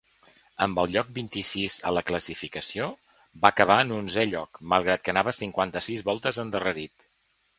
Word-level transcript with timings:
Amb 0.65 0.79
el 0.83 0.87
lloc 0.93 1.09
vint-i-sis 1.17 1.73
a 1.89 1.91
la 1.97 2.03
classificació, 2.11 2.87
va 3.45 3.51
acabar 3.55 3.77
en 3.83 3.93
onzè 3.99 4.25
lloc 4.31 4.61
malgrat 4.73 5.03
que 5.05 5.15
anava 5.15 5.37
cinquanta-sis 5.43 6.05
voltes 6.11 6.41
endarrerit. 6.45 7.09